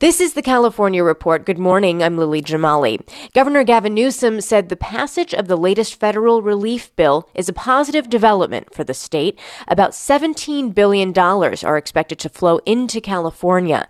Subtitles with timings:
[0.00, 1.44] This is the California Report.
[1.44, 2.04] Good morning.
[2.04, 3.00] I'm Lily Jamali.
[3.34, 8.08] Governor Gavin Newsom said the passage of the latest federal relief bill is a positive
[8.08, 9.36] development for the state.
[9.66, 13.88] About $17 billion are expected to flow into California.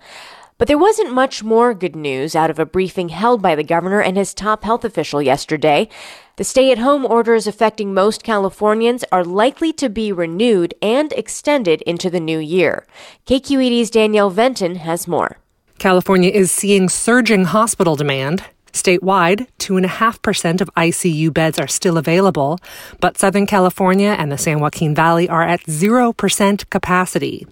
[0.56, 4.00] But there wasn't much more good news out of a briefing held by the governor
[4.00, 5.90] and his top health official yesterday.
[6.36, 11.82] The stay at home orders affecting most Californians are likely to be renewed and extended
[11.82, 12.86] into the new year.
[13.26, 15.36] KQED's Danielle Venton has more.
[15.78, 18.44] California is seeing surging hospital demand.
[18.72, 22.58] Statewide, 2.5% of ICU beds are still available,
[23.00, 27.46] but Southern California and the San Joaquin Valley are at 0% capacity.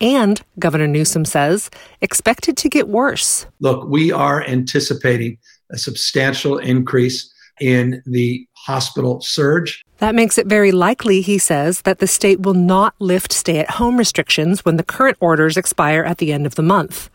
[0.00, 3.46] And, Governor Newsom says, expected to get worse.
[3.60, 5.38] Look, we are anticipating
[5.70, 9.84] a substantial increase in the hospital surge.
[9.98, 13.70] That makes it very likely, he says, that the state will not lift stay at
[13.70, 17.08] home restrictions when the current orders expire at the end of the month.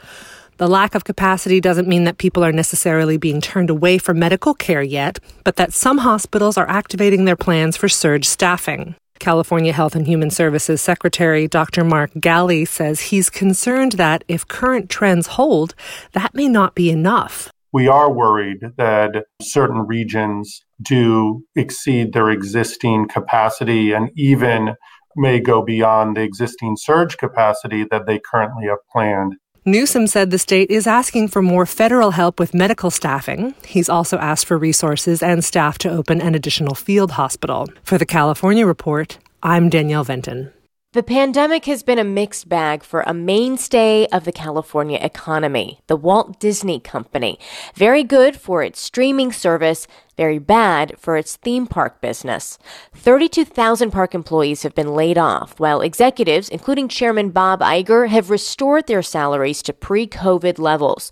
[0.58, 4.55] The lack of capacity doesn't mean that people are necessarily being turned away from medical
[4.55, 8.95] care yet, but that some hospitals are activating their plans for surge staffing.
[9.19, 11.84] California Health and Human Services Secretary Dr.
[11.84, 15.75] Mark Ghaly says he's concerned that if current trends hold,
[16.13, 17.51] that may not be enough.
[17.72, 24.74] We are worried that certain regions do exceed their existing capacity and even
[25.16, 29.35] may go beyond the existing surge capacity that they currently have planned.
[29.67, 33.53] Newsom said the state is asking for more federal help with medical staffing.
[33.66, 37.67] He's also asked for resources and staff to open an additional field hospital.
[37.83, 40.53] For the California Report, I'm Danielle Venton.
[40.94, 45.98] The pandemic has been a mixed bag for a mainstay of the California economy, the
[45.98, 47.38] Walt Disney Company.
[47.75, 52.58] Very good for its streaming service, very bad for its theme park business.
[52.96, 58.88] 32,000 park employees have been laid off, while executives, including Chairman Bob Iger, have restored
[58.88, 61.12] their salaries to pre COVID levels.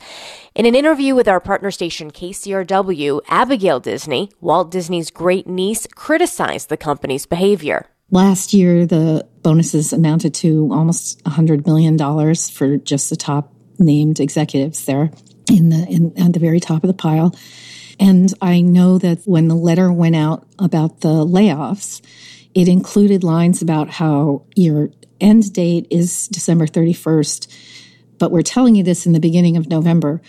[0.56, 6.70] In an interview with our partner station KCRW, Abigail Disney, Walt Disney's great niece, criticized
[6.70, 7.90] the company's behavior.
[8.12, 11.98] Last year, the bonuses amounted to almost $100 million
[12.36, 15.12] for just the top named executives there
[15.50, 17.36] in the in, at the very top of the pile.
[18.00, 22.02] And I know that when the letter went out about the layoffs,
[22.54, 24.90] it included lines about how your
[25.20, 27.48] end date is December 31st,
[28.18, 30.22] but we're telling you this in the beginning of November.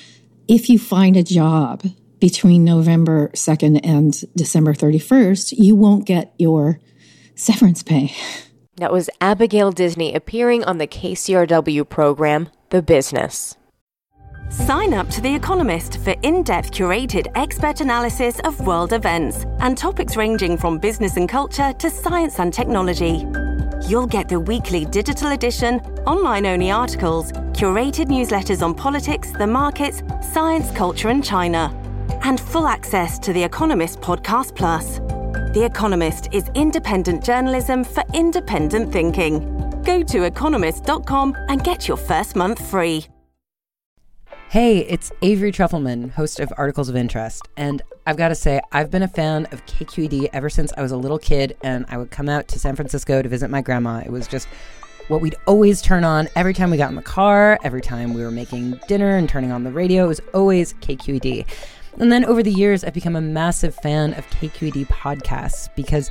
[0.49, 1.83] If you find a job
[2.21, 6.81] between November 2nd and December 31st, you won't get your
[7.37, 8.13] severance pay.
[8.77, 13.57] That was Abigail Disney appearing on the KCRW program, The Business.
[14.49, 19.77] Sign up to The Economist for in depth curated expert analysis of world events and
[19.77, 23.27] topics ranging from business and culture to science and technology.
[23.89, 30.03] You'll get the weekly digital edition, online only articles, curated newsletters on politics, the markets,
[30.33, 31.73] science, culture, and China,
[32.23, 35.01] and full access to The Economist Podcast Plus.
[35.57, 39.41] The Economist is independent journalism for independent thinking.
[39.85, 43.07] Go to economist.com and get your first month free.
[44.51, 47.49] Hey, it's Avery Trufelman, host of Articles of Interest.
[47.57, 50.93] And I've got to say, I've been a fan of KQED ever since I was
[50.93, 54.03] a little kid and I would come out to San Francisco to visit my grandma.
[54.05, 54.49] It was just
[55.09, 58.23] what we'd always turn on every time we got in the car, every time we
[58.23, 60.05] were making dinner and turning on the radio.
[60.05, 61.47] It was always KQED.
[61.99, 66.11] And then over the years, I've become a massive fan of KQED podcasts because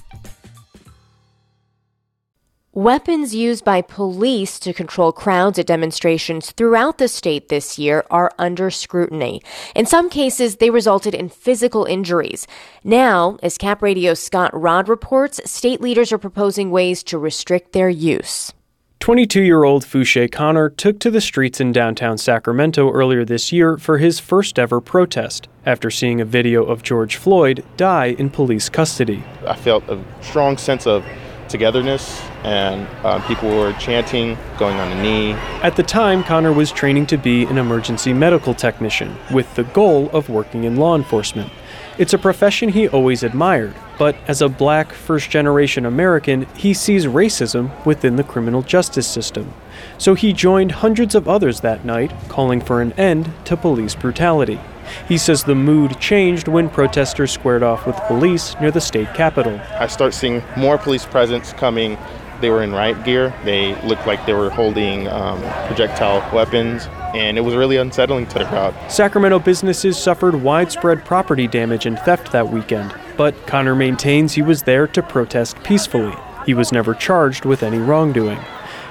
[2.73, 8.31] Weapons used by police to control crowds at demonstrations throughout the state this year are
[8.39, 9.41] under scrutiny.
[9.75, 12.47] In some cases, they resulted in physical injuries.
[12.81, 17.89] Now, as Cap Radio's Scott Rodd reports, state leaders are proposing ways to restrict their
[17.89, 18.53] use.
[19.01, 23.77] 22 year old Fouché Connor took to the streets in downtown Sacramento earlier this year
[23.77, 28.69] for his first ever protest after seeing a video of George Floyd die in police
[28.69, 29.23] custody.
[29.45, 31.03] I felt a strong sense of
[31.51, 35.33] togetherness, and uh, people were chanting, going on a knee.
[35.61, 40.09] At the time, Connor was training to be an emergency medical technician with the goal
[40.11, 41.51] of working in law enforcement.
[41.97, 47.05] It's a profession he always admired, but as a black first generation American, he sees
[47.05, 49.53] racism within the criminal justice system.
[49.97, 54.59] So he joined hundreds of others that night, calling for an end to police brutality.
[55.07, 59.59] He says the mood changed when protesters squared off with police near the state capitol.
[59.71, 61.97] I start seeing more police presence coming.
[62.39, 63.33] They were in riot gear.
[63.43, 68.39] They looked like they were holding um, projectile weapons, and it was really unsettling to
[68.39, 68.73] the crowd.
[68.91, 74.63] Sacramento businesses suffered widespread property damage and theft that weekend, but Connor maintains he was
[74.63, 76.15] there to protest peacefully.
[76.47, 78.39] He was never charged with any wrongdoing.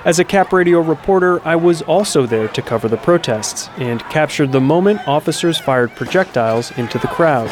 [0.02, 4.50] As a Cap Radio reporter, I was also there to cover the protests and captured
[4.50, 7.50] the moment officers fired projectiles into the crowd.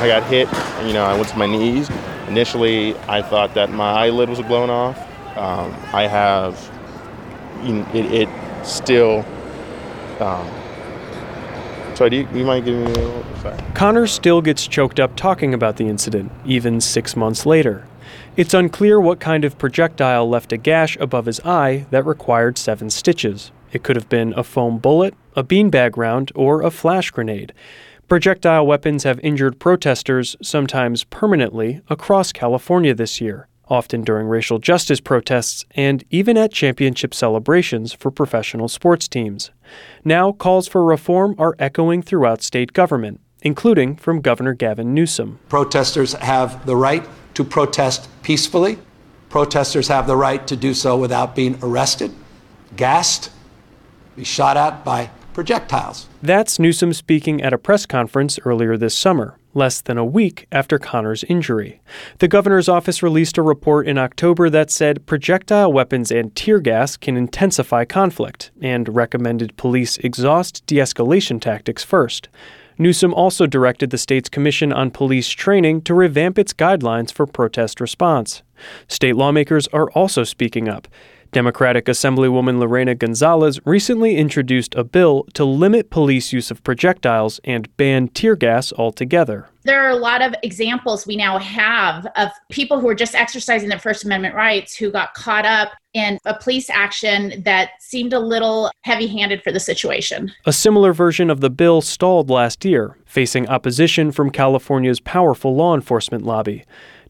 [0.00, 0.48] I got hit,
[0.86, 1.90] you know, I went to my knees.
[2.28, 4.96] Initially, I thought that my eyelid was blown off.
[5.36, 6.70] Um, I have,
[7.62, 8.28] you know, it, it,
[8.64, 9.18] still.
[10.20, 10.48] Um,
[11.94, 13.36] sorry, do you, you mind giving me a little?
[13.42, 13.58] Sorry.
[13.74, 17.87] Connor still gets choked up talking about the incident, even six months later.
[18.36, 22.90] It's unclear what kind of projectile left a gash above his eye that required seven
[22.90, 23.50] stitches.
[23.72, 27.52] It could have been a foam bullet, a beanbag round, or a flash grenade.
[28.08, 34.98] Projectile weapons have injured protesters, sometimes permanently, across California this year, often during racial justice
[34.98, 39.50] protests and even at championship celebrations for professional sports teams.
[40.04, 45.38] Now, calls for reform are echoing throughout state government, including from Governor Gavin Newsom.
[45.50, 47.06] Protesters have the right
[47.38, 48.76] to protest peacefully.
[49.28, 52.12] Protesters have the right to do so without being arrested,
[52.74, 53.30] gassed,
[54.16, 56.08] be shot at by projectiles.
[56.20, 60.80] That's Newsom speaking at a press conference earlier this summer, less than a week after
[60.80, 61.80] Connor's injury.
[62.18, 66.96] The governor's office released a report in October that said projectile weapons and tear gas
[66.96, 72.28] can intensify conflict and recommended police exhaust de escalation tactics first.
[72.78, 77.80] Newsom also directed the state's Commission on Police Training to revamp its guidelines for protest
[77.80, 78.42] response.
[78.86, 80.86] State lawmakers are also speaking up.
[81.32, 87.74] Democratic Assemblywoman Lorena Gonzalez recently introduced a bill to limit police use of projectiles and
[87.76, 89.48] ban tear gas altogether.
[89.64, 93.68] There are a lot of examples we now have of people who are just exercising
[93.68, 98.18] their First Amendment rights who got caught up in a police action that seemed a
[98.18, 100.32] little heavy handed for the situation.
[100.46, 105.74] A similar version of the bill stalled last year, facing opposition from California's powerful law
[105.74, 106.64] enforcement lobby.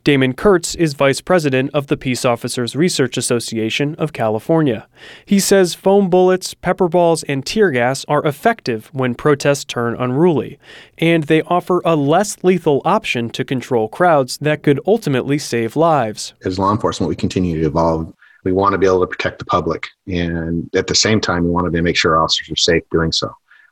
[0.05, 4.89] Damon Kurtz is vice president of the Peace Officers Research Association of California.
[5.27, 10.59] He says foam bullets, pepper balls, and tear gas are effective when protests turn unruly,
[10.99, 16.35] and they offer a less lethal option to control crowds that could ultimately save lives.
[16.45, 18.13] As law enforcement, we continue to evolve.
[18.45, 21.51] We want to be able to protect the public, and at the same time, we
[21.51, 23.31] want to make sure officers are safe doing so.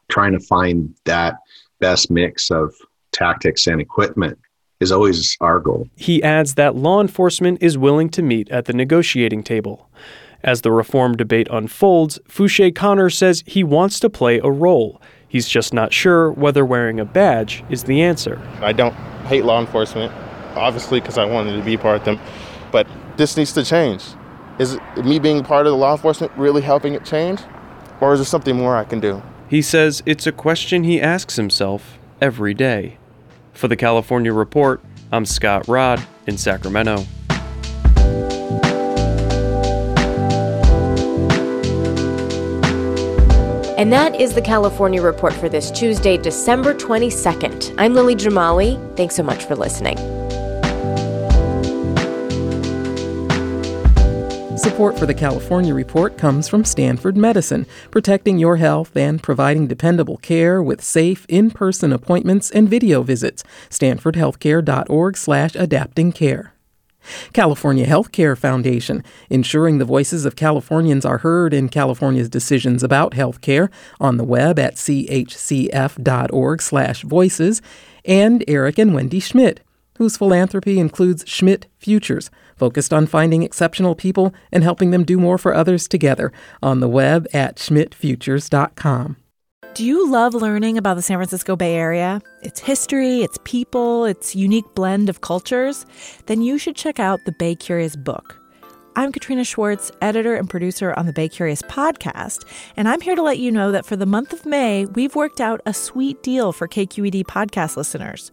[0.08, 1.36] Trying to find that
[1.78, 2.74] best mix of
[3.12, 4.38] tactics and equipment
[4.80, 5.88] is always our goal.
[5.96, 9.88] He adds that law enforcement is willing to meet at the negotiating table.
[10.42, 15.00] As the reform debate unfolds, Fouché Connor says he wants to play a role.
[15.28, 18.40] He's just not sure whether wearing a badge is the answer.
[18.60, 18.94] I don't
[19.26, 20.12] hate law enforcement,
[20.54, 22.20] obviously, because I wanted to be part of them,
[22.70, 24.04] but this needs to change.
[24.58, 27.40] Is me being part of the law enforcement really helping it change?
[28.00, 29.22] Or is there something more I can do?
[29.48, 32.98] He says it's a question he asks himself every day.
[33.56, 37.04] For the California Report, I'm Scott Rodd in Sacramento.
[43.78, 47.74] And that is the California Report for this Tuesday, December 22nd.
[47.78, 48.96] I'm Lily Jamali.
[48.96, 49.96] Thanks so much for listening.
[54.76, 60.18] Support for the California Report comes from Stanford Medicine, protecting your health and providing dependable
[60.18, 63.42] care with safe in-person appointments and video visits.
[63.70, 66.52] stanfordhealthcare.org/adapting care.
[67.32, 73.70] California Healthcare Foundation, ensuring the voices of Californians are heard in California's decisions about healthcare
[73.98, 77.62] on the web at chcf.org/voices,
[78.04, 79.60] and Eric and Wendy Schmidt,
[79.98, 85.38] whose philanthropy includes Schmidt Futures, focused on finding exceptional people and helping them do more
[85.38, 89.16] for others together on the web at schmidtfutures.com.
[89.74, 92.22] Do you love learning about the San Francisco Bay Area?
[92.42, 95.84] Its history, its people, its unique blend of cultures?
[96.24, 98.40] Then you should check out the Bay Curious book.
[98.98, 102.46] I'm Katrina Schwartz, editor and producer on the Bay Curious podcast,
[102.78, 105.38] and I'm here to let you know that for the month of May, we've worked
[105.38, 108.32] out a sweet deal for KQED podcast listeners.